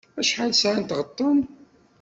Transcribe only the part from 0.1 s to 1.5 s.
Acḥal sɛan n tɣeṭṭen?